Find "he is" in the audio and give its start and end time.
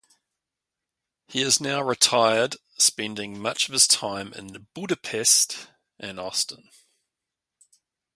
1.27-1.61